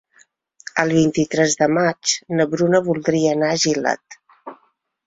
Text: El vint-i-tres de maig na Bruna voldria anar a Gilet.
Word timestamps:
El 0.83 0.93
vint-i-tres 0.95 1.53
de 1.61 1.67
maig 1.79 2.15
na 2.41 2.49
Bruna 2.55 2.83
voldria 2.89 3.39
anar 3.39 3.53
a 3.59 3.63
Gilet. 3.67 4.21